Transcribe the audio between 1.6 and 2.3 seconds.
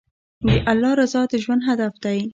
هدف دی.